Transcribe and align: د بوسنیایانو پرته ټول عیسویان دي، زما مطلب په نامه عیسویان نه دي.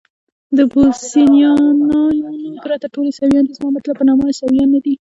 د 0.57 0.59
بوسنیایانو 0.71 2.01
پرته 2.63 2.85
ټول 2.93 3.05
عیسویان 3.11 3.43
دي، 3.45 3.53
زما 3.59 3.69
مطلب 3.77 3.95
په 3.97 4.05
نامه 4.09 4.23
عیسویان 4.31 4.69
نه 4.75 4.79
دي. 4.85 4.93